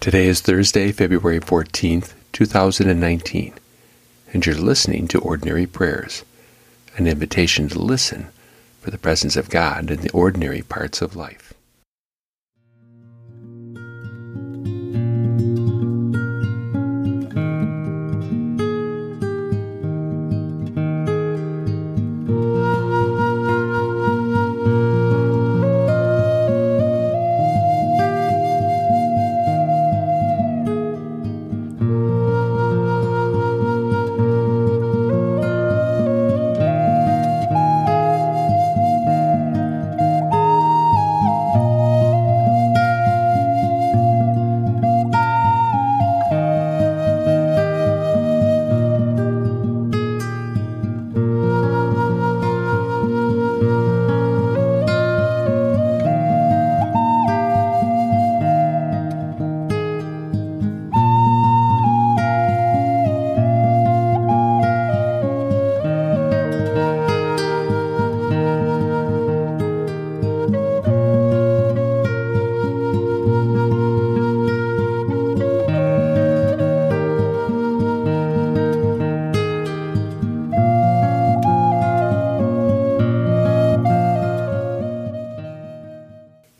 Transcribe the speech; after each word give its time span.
Today 0.00 0.28
is 0.28 0.40
Thursday, 0.40 0.92
February 0.92 1.40
14th, 1.40 2.14
2019, 2.32 3.52
and 4.32 4.46
you're 4.46 4.54
listening 4.54 5.06
to 5.08 5.20
Ordinary 5.20 5.66
Prayers, 5.66 6.24
an 6.96 7.06
invitation 7.06 7.68
to 7.68 7.78
listen 7.78 8.28
for 8.80 8.90
the 8.90 8.96
presence 8.96 9.36
of 9.36 9.50
God 9.50 9.90
in 9.90 10.00
the 10.00 10.10
ordinary 10.12 10.62
parts 10.62 11.02
of 11.02 11.16
life. 11.16 11.52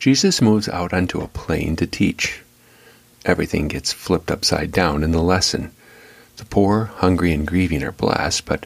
Jesus 0.01 0.41
moves 0.41 0.67
out 0.67 0.95
onto 0.95 1.21
a 1.21 1.29
plain 1.29 1.77
to 1.77 1.87
teach. 1.87 2.41
Everything 3.27 3.69
gets 3.69 3.93
flipped 3.93 4.31
upside 4.31 4.73
down 4.73 5.03
in 5.03 5.13
the 5.13 5.21
lesson. 5.21 5.73
The 6.39 6.47
poor, 6.47 6.87
hungry, 6.87 7.35
and 7.35 7.47
grieving 7.47 7.83
are 7.83 7.93
blessed, 7.93 8.47
but 8.47 8.65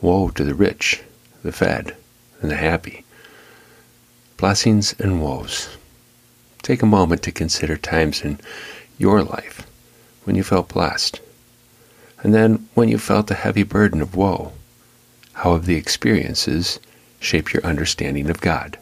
woe 0.00 0.30
to 0.30 0.42
the 0.42 0.54
rich, 0.54 1.02
the 1.42 1.52
fed, 1.52 1.94
and 2.40 2.50
the 2.50 2.56
happy. 2.56 3.04
Blessings 4.38 4.94
and 4.98 5.20
woes. 5.20 5.68
Take 6.62 6.80
a 6.80 6.86
moment 6.86 7.22
to 7.24 7.30
consider 7.30 7.76
times 7.76 8.22
in 8.22 8.40
your 8.96 9.22
life 9.22 9.66
when 10.24 10.34
you 10.34 10.42
felt 10.42 10.70
blessed, 10.70 11.20
and 12.22 12.32
then 12.32 12.66
when 12.72 12.88
you 12.88 12.96
felt 12.96 13.26
the 13.26 13.34
heavy 13.34 13.64
burden 13.64 14.00
of 14.00 14.16
woe. 14.16 14.52
How 15.34 15.52
have 15.52 15.66
the 15.66 15.76
experiences 15.76 16.80
shaped 17.18 17.52
your 17.52 17.66
understanding 17.66 18.30
of 18.30 18.40
God? 18.40 18.78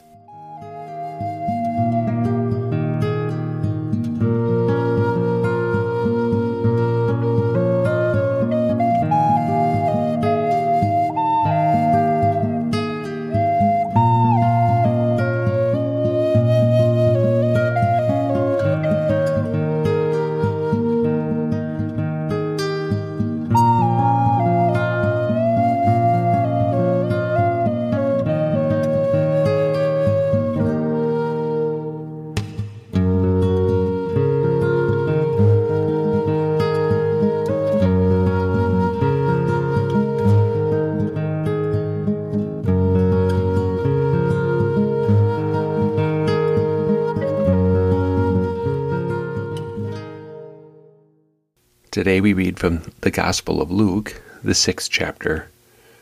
Today 51.98 52.20
we 52.20 52.32
read 52.32 52.60
from 52.60 52.82
the 53.00 53.10
Gospel 53.10 53.60
of 53.60 53.72
Luke, 53.72 54.22
the 54.44 54.54
sixth 54.54 54.88
chapter, 54.88 55.50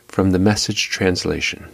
from 0.07 0.29
the 0.29 0.37
Message 0.37 0.89
translation. 0.89 1.69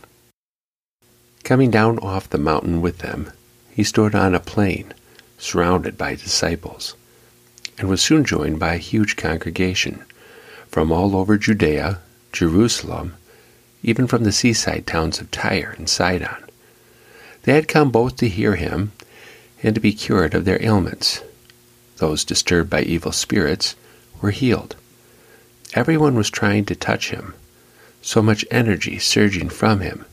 Coming 1.43 1.69
down 1.69 1.99
off 1.99 2.29
the 2.29 2.37
mountain 2.37 2.81
with 2.81 2.99
them, 2.99 3.33
he 3.69 3.83
stood 3.83 4.15
on 4.15 4.33
a 4.33 4.39
plain, 4.39 4.93
surrounded 5.37 5.97
by 5.97 6.15
disciples, 6.15 6.95
and 7.77 7.89
was 7.89 8.01
soon 8.01 8.23
joined 8.23 8.59
by 8.59 8.75
a 8.75 8.77
huge 8.77 9.17
congregation 9.17 10.05
from 10.69 10.89
all 10.89 11.17
over 11.17 11.37
Judea, 11.37 11.99
Jerusalem, 12.31 13.15
even 13.83 14.07
from 14.07 14.23
the 14.23 14.31
seaside 14.31 14.87
towns 14.87 15.19
of 15.19 15.31
Tyre 15.31 15.75
and 15.77 15.89
Sidon. 15.89 16.45
They 17.41 17.55
had 17.55 17.67
come 17.67 17.91
both 17.91 18.15
to 18.19 18.29
hear 18.29 18.55
him 18.55 18.93
and 19.61 19.75
to 19.75 19.81
be 19.81 19.91
cured 19.91 20.33
of 20.33 20.45
their 20.45 20.63
ailments. 20.63 21.21
Those 21.97 22.23
disturbed 22.23 22.69
by 22.69 22.83
evil 22.83 23.11
spirits, 23.11 23.75
were 24.23 24.31
healed. 24.31 24.77
Everyone 25.73 26.15
was 26.15 26.29
trying 26.29 26.63
to 26.65 26.75
touch 26.75 27.09
him, 27.09 27.33
so 28.01 28.21
much 28.21 28.45
energy 28.49 28.97
surging 28.97 29.49
from 29.49 29.81
him, 29.81 30.05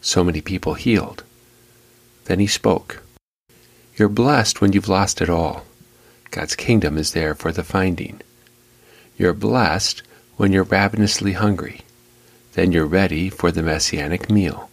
so 0.00 0.22
many 0.22 0.40
people 0.40 0.74
healed. 0.74 1.24
Then 2.26 2.38
he 2.38 2.46
spoke. 2.46 3.02
You're 3.96 4.08
blessed 4.08 4.60
when 4.60 4.72
you've 4.72 4.88
lost 4.88 5.20
it 5.20 5.28
all. 5.28 5.66
God's 6.30 6.54
kingdom 6.54 6.96
is 6.96 7.10
there 7.10 7.34
for 7.34 7.50
the 7.50 7.64
finding. 7.64 8.20
You're 9.18 9.34
blessed 9.34 10.04
when 10.36 10.52
you're 10.52 10.62
ravenously 10.62 11.32
hungry. 11.32 11.80
Then 12.52 12.70
you're 12.70 12.86
ready 12.86 13.28
for 13.30 13.50
the 13.50 13.64
messianic 13.64 14.30
meal. 14.30 14.70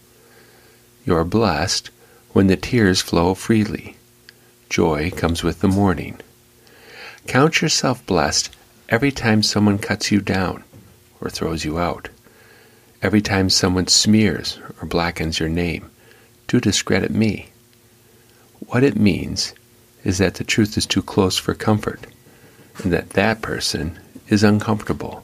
You're 1.04 1.24
blessed 1.24 1.90
when 2.32 2.46
the 2.46 2.56
tears 2.56 3.00
flow 3.00 3.34
freely. 3.34 3.96
Joy 4.70 5.10
comes 5.10 5.42
with 5.42 5.62
the 5.62 5.68
morning. 5.68 6.20
Count 7.26 7.60
yourself 7.60 8.06
blessed 8.06 8.54
Every 8.90 9.12
time 9.12 9.42
someone 9.42 9.76
cuts 9.76 10.10
you 10.10 10.22
down 10.22 10.64
or 11.20 11.28
throws 11.28 11.62
you 11.62 11.78
out, 11.78 12.08
every 13.02 13.20
time 13.20 13.50
someone 13.50 13.86
smears 13.86 14.58
or 14.80 14.86
blackens 14.86 15.38
your 15.38 15.50
name 15.50 15.90
to 16.46 16.58
discredit 16.58 17.10
me, 17.10 17.50
what 18.60 18.82
it 18.82 18.96
means 18.96 19.52
is 20.04 20.16
that 20.16 20.36
the 20.36 20.44
truth 20.44 20.78
is 20.78 20.86
too 20.86 21.02
close 21.02 21.36
for 21.36 21.52
comfort 21.52 22.06
and 22.78 22.90
that 22.90 23.10
that 23.10 23.42
person 23.42 23.98
is 24.28 24.42
uncomfortable. 24.42 25.22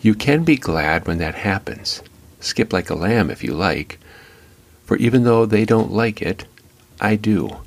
You 0.00 0.14
can 0.14 0.42
be 0.42 0.56
glad 0.56 1.06
when 1.06 1.18
that 1.18 1.34
happens. 1.34 2.02
Skip 2.40 2.72
like 2.72 2.88
a 2.88 2.94
lamb 2.94 3.28
if 3.28 3.44
you 3.44 3.52
like, 3.52 3.98
for 4.86 4.96
even 4.96 5.24
though 5.24 5.44
they 5.44 5.66
don't 5.66 5.92
like 5.92 6.22
it, 6.22 6.46
I 6.98 7.16
do, 7.16 7.58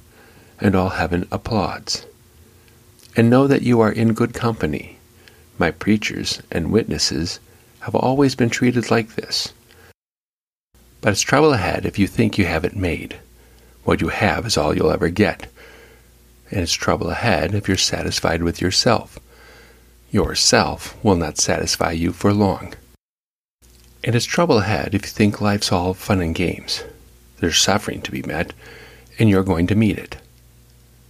and 0.59 0.75
all 0.75 0.90
heaven 0.90 1.28
applauds 1.31 2.07
and 3.18 3.31
know 3.31 3.47
that 3.47 3.63
you 3.63 3.81
are 3.81 3.91
in 3.91 4.13
good 4.13 4.33
company. 4.33 4.96
My 5.57 5.71
preachers 5.71 6.42
and 6.51 6.71
witnesses 6.71 7.39
have 7.81 7.95
always 7.95 8.36
been 8.36 8.50
treated 8.50 8.92
like 8.92 9.15
this. 9.15 9.54
But 11.01 11.12
it's 11.13 11.21
trouble 11.21 11.54
ahead 11.54 11.86
if 11.86 11.98
you 11.98 12.07
think 12.07 12.38
you 12.38 12.45
have 12.45 12.65
it 12.65 12.75
made. 12.75 13.18
What 13.83 14.01
you 14.01 14.09
have 14.09 14.45
is 14.45 14.57
all 14.57 14.75
you'll 14.75 14.92
ever 14.92 15.09
get. 15.09 15.48
And 16.51 16.62
it's 16.62 16.74
trouble 16.74 17.09
ahead 17.09 17.54
if 17.56 17.68
you're 17.68 17.77
satisfied 17.77 18.44
with 18.44 18.62
yourself. 18.62 19.19
Yourself 20.12 20.95
will 21.04 21.15
not 21.15 21.38
satisfy 21.38 21.92
you 21.92 22.12
for 22.12 22.33
long. 22.33 22.74
And 24.04 24.15
it's 24.15 24.25
trouble 24.25 24.59
ahead 24.59 24.94
if 24.94 25.04
you 25.04 25.09
think 25.09 25.42
life's 25.42 25.71
all 25.71 25.94
fun 25.94 26.21
and 26.21 26.36
games. 26.36 26.83
There's 27.39 27.57
suffering 27.57 28.01
to 28.04 28.12
be 28.12 28.24
met, 28.24 28.54
and 29.19 29.30
you're 29.30 29.44
going 29.44 29.68
to 29.68 29.75
meet 29.75 29.98
it. 29.98 30.18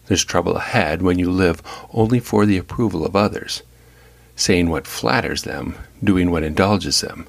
There's 0.07 0.25
trouble 0.25 0.55
ahead 0.55 1.01
when 1.01 1.19
you 1.19 1.29
live 1.29 1.61
only 1.93 2.19
for 2.19 2.45
the 2.45 2.57
approval 2.57 3.05
of 3.05 3.15
others, 3.15 3.61
saying 4.37 4.69
what 4.69 4.87
flatters 4.87 5.43
them, 5.43 5.75
doing 6.01 6.31
what 6.31 6.43
indulges 6.43 7.01
them. 7.01 7.27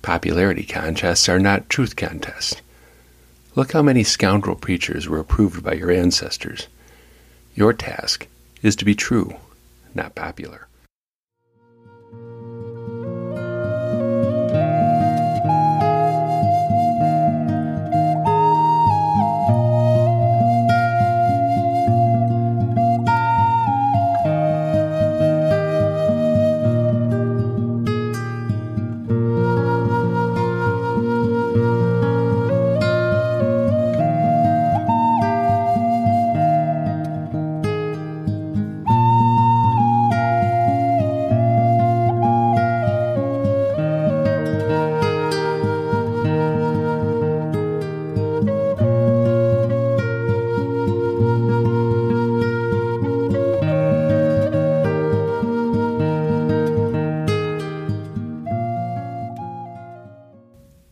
Popularity 0.00 0.64
contests 0.64 1.28
are 1.28 1.38
not 1.38 1.68
truth 1.68 1.96
contests. 1.96 2.62
Look 3.54 3.72
how 3.72 3.82
many 3.82 4.04
scoundrel 4.04 4.56
preachers 4.56 5.08
were 5.08 5.18
approved 5.18 5.62
by 5.62 5.74
your 5.74 5.90
ancestors. 5.90 6.68
Your 7.54 7.74
task 7.74 8.26
is 8.62 8.76
to 8.76 8.84
be 8.86 8.94
true, 8.94 9.34
not 9.94 10.14
popular. 10.14 10.68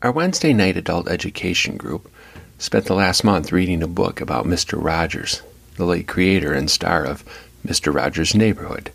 Our 0.09 0.13
Wednesday 0.13 0.55
night 0.55 0.79
adult 0.79 1.07
education 1.07 1.77
group 1.77 2.11
spent 2.57 2.87
the 2.87 2.95
last 2.95 3.25
month 3.25 3.53
reading 3.53 3.83
a 3.83 3.87
book 3.87 4.23
about 4.23 4.47
Mr. 4.47 4.83
Rogers, 4.83 5.43
the 5.77 5.85
late 5.85 6.09
creator 6.09 6.55
and 6.55 6.71
star 6.71 7.05
of 7.05 7.23
Mr. 7.63 7.95
Rogers' 7.95 8.35
Neighborhood. 8.35 8.91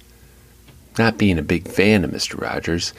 Not 0.98 1.20
being 1.20 1.38
a 1.38 1.44
big 1.44 1.68
fan 1.68 2.04
of 2.04 2.10
Mr. 2.10 2.42
Rogers, 2.42 2.94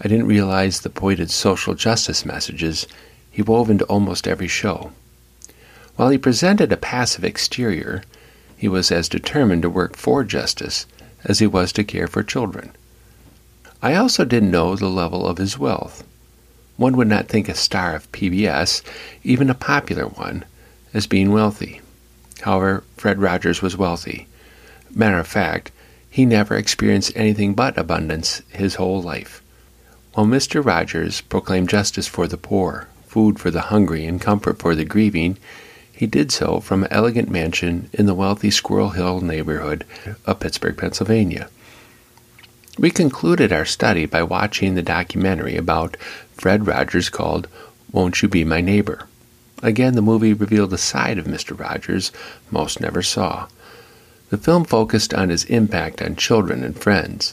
I 0.00 0.08
didn't 0.08 0.26
realize 0.26 0.80
the 0.80 0.90
pointed 0.90 1.30
social 1.30 1.74
justice 1.74 2.26
messages 2.26 2.88
he 3.30 3.42
wove 3.42 3.70
into 3.70 3.84
almost 3.84 4.26
every 4.26 4.48
show. 4.48 4.90
While 5.94 6.08
he 6.08 6.18
presented 6.18 6.72
a 6.72 6.76
passive 6.76 7.22
exterior, 7.22 8.02
he 8.56 8.66
was 8.66 8.90
as 8.90 9.08
determined 9.08 9.62
to 9.62 9.70
work 9.70 9.94
for 9.94 10.24
justice 10.24 10.84
as 11.24 11.38
he 11.38 11.46
was 11.46 11.70
to 11.74 11.84
care 11.84 12.08
for 12.08 12.24
children. 12.24 12.72
I 13.80 13.94
also 13.94 14.24
didn't 14.24 14.50
know 14.50 14.74
the 14.74 14.88
level 14.88 15.24
of 15.24 15.38
his 15.38 15.60
wealth. 15.60 16.02
One 16.76 16.96
would 16.96 17.08
not 17.08 17.28
think 17.28 17.48
a 17.48 17.54
star 17.54 17.94
of 17.94 18.10
PBS, 18.12 18.82
even 19.22 19.50
a 19.50 19.54
popular 19.54 20.06
one, 20.06 20.44
as 20.94 21.06
being 21.06 21.32
wealthy. 21.32 21.80
However, 22.42 22.82
Fred 22.96 23.20
Rogers 23.20 23.62
was 23.62 23.76
wealthy. 23.76 24.26
Matter 24.94 25.18
of 25.18 25.26
fact, 25.26 25.70
he 26.10 26.26
never 26.26 26.56
experienced 26.56 27.12
anything 27.14 27.54
but 27.54 27.78
abundance 27.78 28.42
his 28.50 28.74
whole 28.74 29.00
life. 29.00 29.42
While 30.14 30.26
Mr. 30.26 30.64
Rogers 30.64 31.22
proclaimed 31.22 31.70
justice 31.70 32.06
for 32.06 32.26
the 32.26 32.36
poor, 32.36 32.88
food 33.06 33.38
for 33.38 33.50
the 33.50 33.62
hungry, 33.62 34.04
and 34.04 34.20
comfort 34.20 34.58
for 34.58 34.74
the 34.74 34.84
grieving, 34.84 35.38
he 35.92 36.06
did 36.06 36.32
so 36.32 36.60
from 36.60 36.82
an 36.82 36.92
elegant 36.92 37.30
mansion 37.30 37.88
in 37.92 38.06
the 38.06 38.14
wealthy 38.14 38.50
Squirrel 38.50 38.90
Hill 38.90 39.20
neighborhood 39.20 39.84
of 40.26 40.40
Pittsburgh, 40.40 40.76
Pennsylvania. 40.76 41.48
We 42.78 42.90
concluded 42.90 43.52
our 43.52 43.64
study 43.64 44.06
by 44.06 44.22
watching 44.22 44.74
the 44.74 44.82
documentary 44.82 45.56
about 45.56 45.96
Fred 46.42 46.66
Rogers 46.66 47.08
called 47.08 47.46
Won't 47.92 48.20
You 48.20 48.28
Be 48.28 48.42
My 48.42 48.60
Neighbor? 48.60 49.06
Again, 49.62 49.94
the 49.94 50.02
movie 50.02 50.34
revealed 50.34 50.72
a 50.72 50.76
side 50.76 51.16
of 51.16 51.26
Mr. 51.26 51.56
Rogers 51.56 52.10
most 52.50 52.80
never 52.80 53.00
saw. 53.00 53.46
The 54.30 54.38
film 54.38 54.64
focused 54.64 55.14
on 55.14 55.28
his 55.28 55.44
impact 55.44 56.02
on 56.02 56.16
children 56.16 56.64
and 56.64 56.76
friends. 56.76 57.32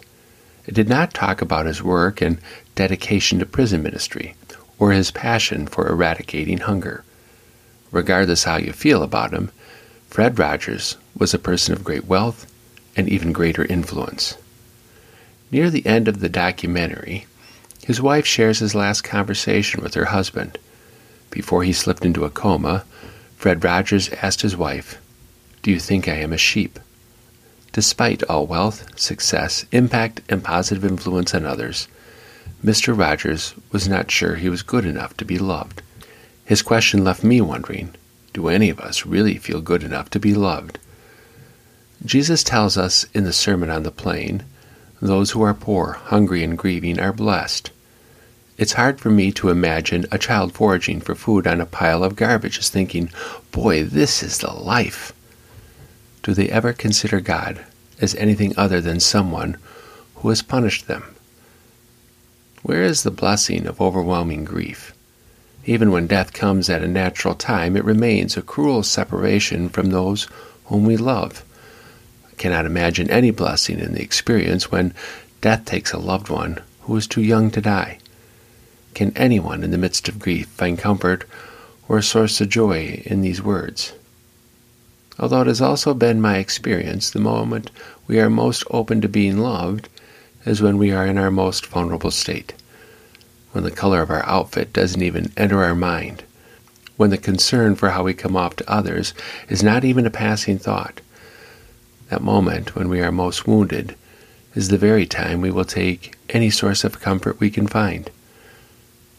It 0.68 0.76
did 0.76 0.88
not 0.88 1.16
talk 1.16 1.42
about 1.42 1.66
his 1.66 1.82
work 1.82 2.22
and 2.22 2.38
dedication 2.76 3.40
to 3.40 3.48
prison 3.48 3.82
ministry 3.82 4.36
or 4.78 4.92
his 4.92 5.10
passion 5.10 5.66
for 5.66 5.88
eradicating 5.88 6.60
hunger. 6.60 7.04
Regardless 7.92 8.44
how 8.44 8.58
you 8.58 8.74
feel 8.74 9.02
about 9.02 9.34
him, 9.34 9.52
Fred 10.08 10.38
Rogers 10.38 10.98
was 11.18 11.34
a 11.34 11.40
person 11.40 11.74
of 11.74 11.84
great 11.84 12.06
wealth 12.06 12.46
and 12.96 13.10
even 13.10 13.34
greater 13.34 13.66
influence. 13.66 14.38
Near 15.50 15.72
the 15.72 15.88
end 15.88 16.08
of 16.08 16.20
the 16.20 16.30
documentary, 16.30 17.26
his 17.86 18.02
wife 18.02 18.26
shares 18.26 18.60
his 18.60 18.76
last 18.76 19.02
conversation 19.04 19.82
with 19.82 19.94
her 19.94 20.06
husband. 20.06 20.58
Before 21.32 21.64
he 21.64 21.74
slipped 21.74 22.06
into 22.06 22.26
a 22.26 22.30
coma, 22.30 22.84
Fred 23.36 23.64
Rogers 23.64 24.10
asked 24.22 24.42
his 24.42 24.58
wife, 24.58 25.00
Do 25.62 25.72
you 25.72 25.80
think 25.80 26.08
I 26.08 26.16
am 26.16 26.34
a 26.34 26.38
sheep? 26.38 26.80
Despite 27.72 28.24
all 28.24 28.48
wealth, 28.48 29.00
success, 29.00 29.66
impact, 29.72 30.22
and 30.28 30.44
positive 30.44 30.84
influence 30.84 31.34
on 31.34 31.46
others, 31.46 31.88
Mr. 32.64 32.98
Rogers 32.98 33.54
was 33.72 33.88
not 33.88 34.12
sure 34.12 34.36
he 34.36 34.50
was 34.50 34.64
good 34.64 34.86
enough 34.86 35.16
to 35.18 35.26
be 35.26 35.38
loved. 35.38 35.82
His 36.44 36.62
question 36.62 37.04
left 37.04 37.24
me 37.24 37.42
wondering 37.42 37.96
do 38.34 38.48
any 38.48 38.70
of 38.70 38.80
us 38.80 39.06
really 39.06 39.38
feel 39.38 39.62
good 39.62 39.84
enough 39.84 40.10
to 40.12 40.20
be 40.20 40.34
loved? 40.34 40.78
Jesus 42.06 42.44
tells 42.44 42.78
us 42.78 43.06
in 43.14 43.24
the 43.24 43.34
Sermon 43.34 43.70
on 43.70 43.84
the 43.84 43.92
Plain 43.92 44.44
those 45.02 45.32
who 45.32 45.42
are 45.42 45.54
poor, 45.54 45.94
hungry, 45.94 46.44
and 46.44 46.58
grieving 46.58 47.00
are 47.00 47.14
blessed. 47.14 47.72
It's 48.58 48.74
hard 48.74 49.00
for 49.00 49.10
me 49.10 49.32
to 49.34 49.50
imagine 49.50 50.06
a 50.12 50.18
child 50.18 50.54
foraging 50.54 51.00
for 51.00 51.16
food 51.16 51.48
on 51.48 51.62
a 51.62 51.66
pile 51.66 52.04
of 52.04 52.18
garbage, 52.18 52.58
just 52.58 52.74
thinking, 52.74 53.10
boy, 53.52 53.84
this 53.84 54.22
is 54.22 54.40
the 54.40 54.52
life. 54.52 55.14
Do 56.24 56.34
they 56.34 56.50
ever 56.50 56.74
consider 56.74 57.22
God 57.22 57.66
as 58.02 58.16
anything 58.16 58.54
other 58.58 58.82
than 58.82 59.00
someone 59.00 59.58
who 60.16 60.30
has 60.30 60.42
punished 60.42 60.88
them? 60.88 61.16
Where 62.62 62.84
is 62.84 63.04
the 63.04 63.12
blessing 63.12 63.66
of 63.66 63.80
overwhelming 63.80 64.44
grief? 64.44 64.94
Even 65.66 65.92
when 65.92 66.08
death 66.08 66.34
comes 66.34 66.70
at 66.70 66.84
a 66.84 66.88
natural 66.88 67.36
time, 67.36 67.78
it 67.78 67.86
remains 67.86 68.36
a 68.36 68.42
cruel 68.42 68.84
separation 68.84 69.70
from 69.70 69.92
those 69.92 70.28
whom 70.66 70.84
we 70.84 70.98
love 70.98 71.46
cannot 72.40 72.66
imagine 72.66 73.12
any 73.12 73.30
blessing 73.30 73.80
in 73.80 73.94
the 73.94 74.02
experience 74.02 74.72
when 74.72 74.94
death 75.42 75.66
takes 75.66 75.94
a 75.94 76.00
loved 76.00 76.30
one 76.30 76.60
who 76.82 76.96
is 76.96 77.06
too 77.06 77.22
young 77.22 77.52
to 77.52 77.62
die. 77.62 78.00
Can 78.96 79.16
anyone 79.16 79.64
in 79.64 79.70
the 79.70 79.78
midst 79.78 80.10
of 80.10 80.18
grief 80.18 80.48
find 80.48 80.80
comfort 80.80 81.26
or 81.88 82.00
a 82.00 82.04
source 82.04 82.42
of 82.42 82.50
joy 82.50 83.04
in 83.06 83.22
these 83.22 83.44
words? 83.44 83.94
Although 85.20 85.42
it 85.42 85.48
has 85.48 85.62
also 85.62 85.94
been 85.94 86.22
my 86.22 86.38
experience, 86.38 87.10
the 87.10 87.20
moment 87.20 87.72
we 88.08 88.20
are 88.20 88.30
most 88.30 88.64
open 88.72 89.02
to 89.02 89.10
being 89.10 89.38
loved 89.38 89.90
is 90.46 90.62
when 90.62 90.78
we 90.78 90.92
are 90.92 91.06
in 91.06 91.18
our 91.18 91.30
most 91.30 91.66
vulnerable 91.66 92.10
state, 92.10 92.54
when 93.52 93.66
the 93.66 93.72
color 93.72 94.02
of 94.02 94.10
our 94.10 94.26
outfit 94.26 94.72
doesn't 94.72 95.02
even 95.02 95.34
enter 95.36 95.62
our 95.62 95.76
mind, 95.76 96.24
when 96.96 97.10
the 97.10 97.18
concern 97.18 97.76
for 97.76 97.90
how 97.90 98.04
we 98.04 98.14
come 98.14 98.38
off 98.38 98.56
to 98.56 98.72
others 98.72 99.14
is 99.50 99.62
not 99.62 99.84
even 99.84 100.06
a 100.06 100.10
passing 100.10 100.58
thought, 100.58 101.02
that 102.10 102.22
moment 102.22 102.76
when 102.76 102.90
we 102.90 103.02
are 103.02 103.12
most 103.12 103.48
wounded 103.48 103.96
is 104.56 104.70
the 104.70 104.78
very 104.78 105.06
time 105.06 105.42
we 105.42 105.52
will 105.52 105.66
take 105.66 106.16
any 106.30 106.50
source 106.50 106.84
of 106.84 107.00
comfort 107.00 107.40
we 107.40 107.50
can 107.50 107.68
find. 107.68 108.10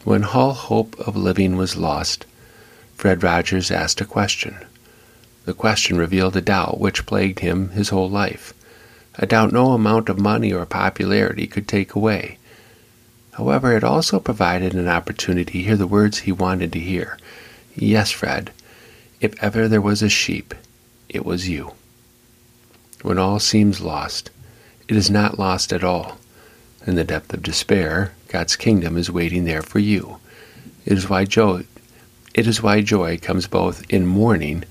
When 0.05 0.25
all 0.25 0.53
hope 0.53 0.99
of 0.99 1.17
living 1.17 1.57
was 1.57 1.77
lost, 1.77 2.27
Fred 2.95 3.23
Rogers 3.23 3.71
asked 3.71 4.01
a 4.01 4.05
question. 4.05 4.59
The 5.45 5.55
question 5.55 5.97
revealed 5.97 6.37
a 6.37 6.41
doubt 6.41 6.81
which 6.81 7.07
plagued 7.07 7.39
him 7.39 7.71
his 7.71 7.91
whole 7.91 8.11
life, 8.11 8.53
a 9.15 9.27
doubt 9.27 9.53
no 9.53 9.73
amount 9.73 10.09
of 10.09 10.19
money 10.19 10.53
or 10.53 10.67
popularity 10.67 11.47
could 11.47 11.69
take 11.69 11.95
away. 11.95 12.39
However, 13.33 13.77
it 13.77 13.85
also 13.85 14.21
provided 14.21 14.75
an 14.75 14.89
opportunity 14.89 15.53
to 15.53 15.65
hear 15.65 15.77
the 15.77 15.87
words 15.87 16.19
he 16.19 16.33
wanted 16.33 16.73
to 16.73 16.81
hear. 16.81 17.19
Yes, 17.75 18.11
Fred, 18.11 18.51
if 19.21 19.41
ever 19.43 19.69
there 19.69 19.81
was 19.81 20.03
a 20.03 20.09
sheep, 20.09 20.55
it 21.09 21.25
was 21.25 21.49
you. 21.49 21.73
When 23.03 23.19
all 23.19 23.39
seems 23.39 23.81
lost, 23.81 24.31
it 24.89 24.97
is 24.97 25.11
not 25.11 25.39
lost 25.39 25.73
at 25.73 25.85
all. 25.85 26.19
In 26.87 26.97
the 26.97 27.05
depth 27.05 27.33
of 27.33 27.43
despair, 27.43 28.13
God's 28.29 28.57
kingdom 28.57 28.97
is 28.97 29.11
waiting 29.11 29.45
there 29.45 29.63
for 29.63 29.79
you. 29.79 30.19
It 30.85 30.99
is 30.99 31.09
why 31.09 31.25
joy, 31.25 31.65
it 32.35 32.47
is 32.47 32.63
why 32.63 32.81
joy 32.81 33.19
comes 33.19 33.47
both 33.47 33.85
in 33.91 34.07
mourning 34.07 34.65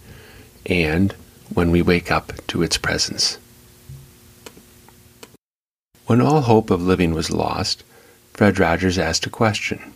and 0.65 1.13
when 1.53 1.71
we 1.71 1.81
wake 1.81 2.12
up 2.12 2.33
to 2.48 2.62
its 2.62 2.77
presence. 2.77 3.38
When 6.05 6.21
all 6.21 6.41
hope 6.41 6.71
of 6.71 6.81
living 6.81 7.13
was 7.13 7.31
lost, 7.31 7.83
Fred 8.33 8.59
Rogers 8.59 8.98
asked 8.98 9.25
a 9.25 9.29
question. 9.29 9.93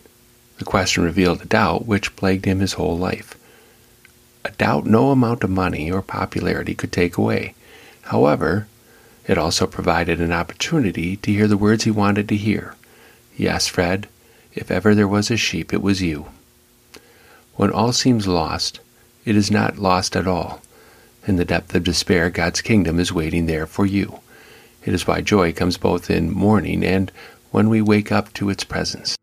The 0.58 0.64
question 0.64 1.02
revealed 1.02 1.42
a 1.42 1.46
doubt 1.46 1.86
which 1.86 2.14
plagued 2.16 2.44
him 2.44 2.60
his 2.60 2.74
whole 2.74 2.96
life. 2.96 3.36
A 4.44 4.50
doubt 4.52 4.86
no 4.86 5.10
amount 5.10 5.42
of 5.42 5.50
money 5.50 5.90
or 5.90 6.02
popularity 6.02 6.74
could 6.74 6.92
take 6.92 7.16
away. 7.16 7.54
However, 8.04 8.66
it 9.26 9.38
also 9.38 9.66
provided 9.66 10.20
an 10.20 10.32
opportunity 10.32 11.16
to 11.16 11.32
hear 11.32 11.48
the 11.48 11.56
words 11.56 11.84
he 11.84 11.90
wanted 11.90 12.28
to 12.28 12.36
hear. 12.36 12.74
Yes, 13.36 13.66
Fred, 13.66 14.08
if 14.52 14.70
ever 14.70 14.94
there 14.94 15.08
was 15.08 15.30
a 15.30 15.36
sheep, 15.36 15.72
it 15.72 15.82
was 15.82 16.02
you. 16.02 16.26
When 17.56 17.70
all 17.70 17.92
seems 17.92 18.26
lost, 18.26 18.80
it 19.24 19.36
is 19.36 19.50
not 19.50 19.78
lost 19.78 20.16
at 20.16 20.26
all. 20.26 20.60
In 21.26 21.36
the 21.36 21.44
depth 21.44 21.74
of 21.74 21.84
despair, 21.84 22.28
God's 22.28 22.60
kingdom 22.60 23.00
is 23.00 23.12
waiting 23.12 23.46
there 23.46 23.66
for 23.66 23.86
you. 23.86 24.20
It 24.84 24.92
is 24.92 25.06
why 25.06 25.22
joy 25.22 25.52
comes 25.52 25.78
both 25.78 26.10
in 26.10 26.30
mourning 26.30 26.84
and 26.84 27.10
when 27.50 27.70
we 27.70 27.80
wake 27.80 28.12
up 28.12 28.32
to 28.34 28.50
its 28.50 28.64
presence. 28.64 29.16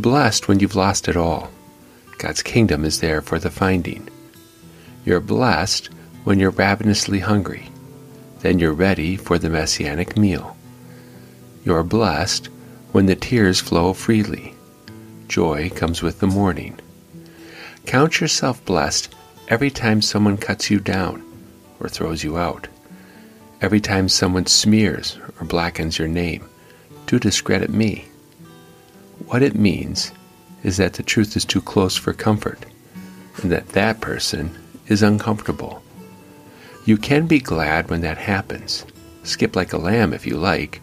Blessed 0.00 0.48
when 0.48 0.60
you've 0.60 0.76
lost 0.76 1.08
it 1.08 1.16
all. 1.16 1.50
God's 2.18 2.42
kingdom 2.42 2.84
is 2.84 3.00
there 3.00 3.22
for 3.22 3.38
the 3.38 3.50
finding. 3.50 4.08
You're 5.04 5.20
blessed 5.20 5.88
when 6.24 6.38
you're 6.38 6.50
ravenously 6.50 7.20
hungry. 7.20 7.70
Then 8.40 8.58
you're 8.58 8.72
ready 8.72 9.16
for 9.16 9.38
the 9.38 9.50
messianic 9.50 10.16
meal. 10.16 10.56
You're 11.64 11.82
blessed 11.82 12.48
when 12.92 13.06
the 13.06 13.14
tears 13.14 13.60
flow 13.60 13.92
freely. 13.92 14.54
Joy 15.28 15.70
comes 15.70 16.02
with 16.02 16.20
the 16.20 16.26
morning. 16.26 16.78
Count 17.86 18.20
yourself 18.20 18.64
blessed 18.64 19.14
every 19.48 19.70
time 19.70 20.02
someone 20.02 20.36
cuts 20.36 20.70
you 20.70 20.80
down 20.80 21.22
or 21.80 21.88
throws 21.88 22.24
you 22.24 22.36
out. 22.38 22.68
Every 23.60 23.80
time 23.80 24.08
someone 24.08 24.46
smears 24.46 25.18
or 25.38 25.46
blackens 25.46 25.98
your 25.98 26.08
name 26.08 26.48
to 27.06 27.18
discredit 27.18 27.70
me. 27.70 28.09
What 29.30 29.44
it 29.44 29.54
means 29.54 30.10
is 30.64 30.76
that 30.78 30.94
the 30.94 31.04
truth 31.04 31.36
is 31.36 31.44
too 31.44 31.62
close 31.62 31.96
for 31.96 32.12
comfort, 32.12 32.66
and 33.36 33.52
that 33.52 33.68
that 33.68 34.00
person 34.00 34.58
is 34.88 35.04
uncomfortable. 35.04 35.84
You 36.84 36.96
can 36.96 37.28
be 37.28 37.38
glad 37.38 37.90
when 37.90 38.00
that 38.00 38.18
happens. 38.18 38.84
Skip 39.22 39.54
like 39.54 39.72
a 39.72 39.78
lamb 39.78 40.12
if 40.12 40.26
you 40.26 40.36
like, 40.36 40.80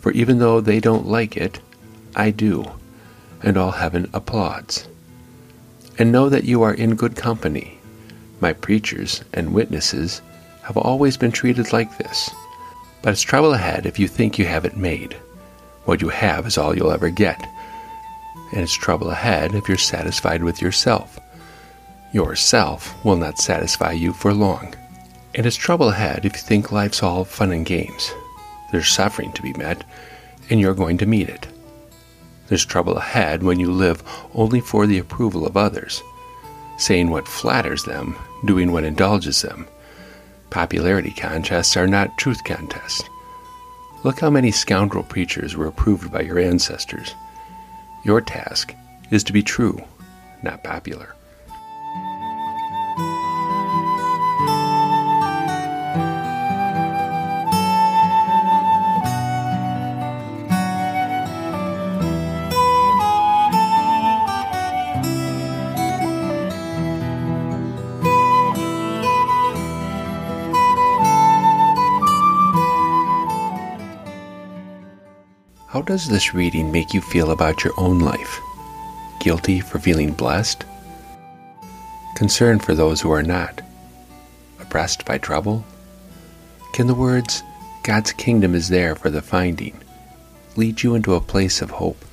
for 0.00 0.10
even 0.10 0.40
though 0.40 0.60
they 0.60 0.80
don't 0.80 1.06
like 1.06 1.36
it, 1.36 1.60
I 2.16 2.32
do, 2.32 2.68
and 3.44 3.56
all 3.56 3.70
heaven 3.70 4.10
applauds. 4.12 4.88
And 6.00 6.10
know 6.10 6.28
that 6.28 6.42
you 6.42 6.62
are 6.62 6.74
in 6.74 6.96
good 6.96 7.14
company. 7.14 7.78
My 8.40 8.54
preachers 8.54 9.22
and 9.34 9.54
witnesses 9.54 10.20
have 10.62 10.76
always 10.76 11.16
been 11.16 11.30
treated 11.30 11.72
like 11.72 11.96
this. 11.96 12.28
But 13.02 13.12
it's 13.12 13.22
trouble 13.22 13.54
ahead 13.54 13.86
if 13.86 14.00
you 14.00 14.08
think 14.08 14.36
you 14.36 14.46
have 14.46 14.64
it 14.64 14.76
made. 14.76 15.14
What 15.84 16.00
you 16.00 16.08
have 16.08 16.46
is 16.46 16.58
all 16.58 16.76
you'll 16.76 16.92
ever 16.92 17.10
get. 17.10 17.40
And 18.52 18.60
it's 18.60 18.72
trouble 18.72 19.10
ahead 19.10 19.54
if 19.54 19.68
you're 19.68 19.78
satisfied 19.78 20.44
with 20.44 20.62
yourself. 20.62 21.18
Yourself 22.12 22.94
will 23.04 23.16
not 23.16 23.38
satisfy 23.38 23.92
you 23.92 24.12
for 24.12 24.34
long. 24.34 24.74
And 25.34 25.46
it's 25.46 25.56
trouble 25.56 25.88
ahead 25.88 26.24
if 26.24 26.34
you 26.34 26.40
think 26.40 26.70
life's 26.70 27.02
all 27.02 27.24
fun 27.24 27.52
and 27.52 27.64
games. 27.64 28.12
There's 28.70 28.88
suffering 28.88 29.32
to 29.32 29.42
be 29.42 29.54
met, 29.54 29.84
and 30.50 30.60
you're 30.60 30.74
going 30.74 30.98
to 30.98 31.06
meet 31.06 31.28
it. 31.28 31.48
There's 32.48 32.66
trouble 32.66 32.98
ahead 32.98 33.42
when 33.42 33.58
you 33.58 33.72
live 33.72 34.02
only 34.34 34.60
for 34.60 34.86
the 34.86 34.98
approval 34.98 35.46
of 35.46 35.56
others, 35.56 36.02
saying 36.76 37.10
what 37.10 37.26
flatters 37.26 37.84
them, 37.84 38.14
doing 38.44 38.72
what 38.72 38.84
indulges 38.84 39.40
them. 39.40 39.66
Popularity 40.50 41.12
contests 41.12 41.76
are 41.78 41.86
not 41.86 42.18
truth 42.18 42.44
contests. 42.44 43.02
Look 44.04 44.18
how 44.18 44.30
many 44.30 44.50
scoundrel 44.50 45.04
preachers 45.04 45.56
were 45.56 45.68
approved 45.68 46.10
by 46.10 46.22
your 46.22 46.38
ancestors. 46.38 47.14
Your 48.04 48.20
task 48.20 48.74
is 49.12 49.22
to 49.24 49.32
be 49.32 49.44
true, 49.44 49.80
not 50.42 50.64
popular. 50.64 51.14
How 75.72 75.80
does 75.80 76.06
this 76.06 76.34
reading 76.34 76.70
make 76.70 76.92
you 76.92 77.00
feel 77.00 77.30
about 77.30 77.64
your 77.64 77.72
own 77.78 77.98
life? 77.98 78.42
Guilty 79.20 79.60
for 79.60 79.78
feeling 79.78 80.12
blessed? 80.12 80.66
Concerned 82.14 82.62
for 82.62 82.74
those 82.74 83.00
who 83.00 83.10
are 83.10 83.22
not? 83.22 83.62
Oppressed 84.60 85.06
by 85.06 85.16
trouble? 85.16 85.64
Can 86.74 86.88
the 86.88 86.94
words, 86.94 87.42
God's 87.84 88.12
kingdom 88.12 88.54
is 88.54 88.68
there 88.68 88.94
for 88.94 89.08
the 89.08 89.22
finding, 89.22 89.80
lead 90.56 90.82
you 90.82 90.94
into 90.94 91.14
a 91.14 91.22
place 91.22 91.62
of 91.62 91.70
hope? 91.70 92.04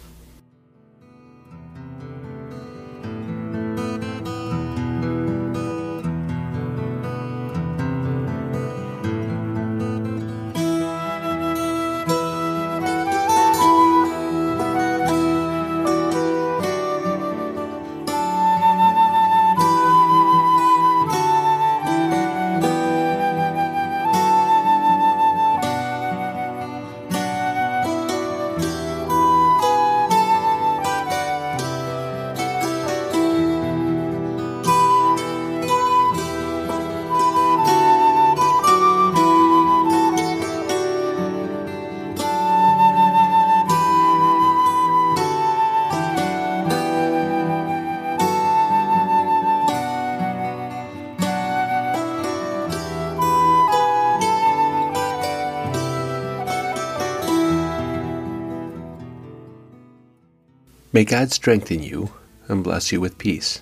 May 60.91 61.05
God 61.05 61.31
strengthen 61.31 61.83
you 61.83 62.11
and 62.47 62.63
bless 62.63 62.91
you 62.91 62.99
with 62.99 63.17
peace. 63.17 63.61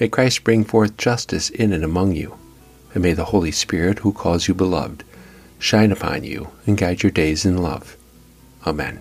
May 0.00 0.08
Christ 0.08 0.42
bring 0.42 0.64
forth 0.64 0.96
justice 0.96 1.50
in 1.50 1.72
and 1.72 1.84
among 1.84 2.14
you. 2.14 2.36
And 2.94 3.02
may 3.02 3.12
the 3.12 3.26
Holy 3.26 3.52
Spirit, 3.52 4.00
who 4.00 4.12
calls 4.12 4.48
you 4.48 4.54
beloved, 4.54 5.04
shine 5.58 5.92
upon 5.92 6.24
you 6.24 6.48
and 6.66 6.78
guide 6.78 7.02
your 7.02 7.12
days 7.12 7.44
in 7.44 7.58
love. 7.58 7.96
Amen. 8.66 9.00